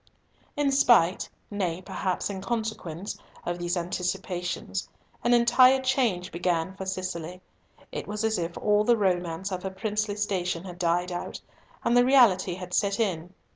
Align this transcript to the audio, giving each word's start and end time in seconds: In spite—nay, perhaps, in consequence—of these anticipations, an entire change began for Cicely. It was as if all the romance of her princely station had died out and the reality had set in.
In 0.57 0.71
spite—nay, 0.71 1.83
perhaps, 1.83 2.31
in 2.31 2.41
consequence—of 2.41 3.59
these 3.59 3.77
anticipations, 3.77 4.89
an 5.23 5.31
entire 5.31 5.79
change 5.79 6.31
began 6.31 6.75
for 6.75 6.87
Cicely. 6.87 7.39
It 7.91 8.07
was 8.07 8.23
as 8.23 8.39
if 8.39 8.57
all 8.57 8.83
the 8.83 8.97
romance 8.97 9.51
of 9.51 9.61
her 9.61 9.69
princely 9.69 10.15
station 10.15 10.63
had 10.63 10.79
died 10.79 11.11
out 11.11 11.39
and 11.83 11.95
the 11.95 12.03
reality 12.03 12.55
had 12.55 12.73
set 12.73 12.99
in. 12.99 13.35